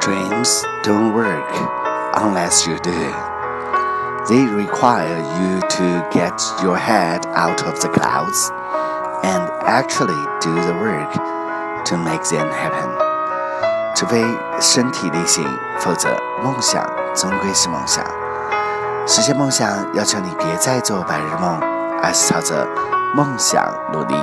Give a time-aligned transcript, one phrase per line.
[0.00, 1.44] Dreams don't work
[2.14, 2.90] unless you do.
[4.26, 8.50] They require you to get your head out of the clouds
[9.22, 11.12] and actually do the work
[11.84, 12.90] to make them happen.
[13.94, 14.24] 除非
[14.58, 15.46] 身体力行，
[15.78, 16.82] 否则梦想
[17.14, 18.02] 终归是梦想。
[19.06, 21.60] 实现梦想要求你别再做白日梦，
[22.02, 22.66] 而是朝着
[23.14, 23.62] 梦想
[23.92, 24.14] 努力。